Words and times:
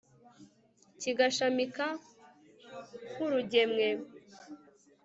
kigashamika 0.99 1.85
nk'urugemwe 3.11 3.87